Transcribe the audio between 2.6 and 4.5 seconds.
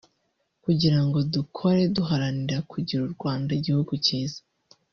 kugira u Rwanda igihugu cyiza”